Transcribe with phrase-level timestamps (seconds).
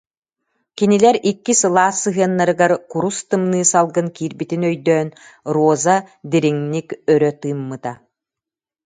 [0.77, 5.09] Кинилэр икки сылаас сыһыаннарыгар курус тымныы салгын киирбитин өйдөөн,
[5.55, 5.95] Роза
[6.31, 7.93] дириҥник ірі тыыммыта